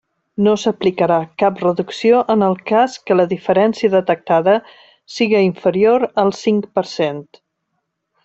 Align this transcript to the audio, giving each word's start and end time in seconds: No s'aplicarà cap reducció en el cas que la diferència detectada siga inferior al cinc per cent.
No 0.45 0.51
s'aplicarà 0.59 1.17
cap 1.43 1.59
reducció 1.65 2.21
en 2.35 2.45
el 2.45 2.55
cas 2.71 2.95
que 3.09 3.17
la 3.19 3.27
diferència 3.35 3.93
detectada 3.97 4.57
siga 5.17 5.45
inferior 5.49 6.07
al 6.25 6.35
cinc 6.41 6.71
per 6.79 6.87
cent. 6.95 7.25